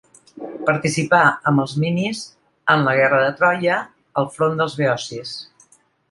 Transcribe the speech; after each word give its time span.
Participà, 0.67 1.17
amb 1.49 1.63
els 1.63 1.73
Minies, 1.83 2.21
en 2.75 2.85
la 2.87 2.95
guerra 2.99 3.19
de 3.25 3.35
Troia 3.41 3.75
al 4.23 4.31
front 4.39 4.57
dels 4.63 4.79
beocis. 4.81 5.35